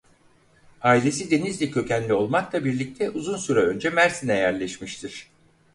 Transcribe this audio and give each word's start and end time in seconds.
Ailesi 0.81 1.31
Denizli 1.31 1.71
kökenli 1.71 2.13
olmakla 2.13 2.65
birlikte 2.65 3.09
uzun 3.09 3.37
süre 3.37 3.59
önce 3.59 3.89
Mersin'e 3.89 4.37
yerleşmiştir. 4.37 5.29